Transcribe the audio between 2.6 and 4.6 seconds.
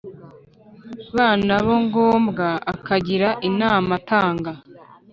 akagira inama atanga